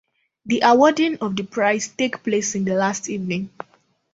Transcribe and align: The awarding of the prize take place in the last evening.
The 0.47 0.61
awarding 0.63 1.19
of 1.19 1.35
the 1.35 1.43
prize 1.43 1.89
take 1.89 2.23
place 2.23 2.55
in 2.55 2.65
the 2.65 2.73
last 2.73 3.07
evening. 3.07 3.51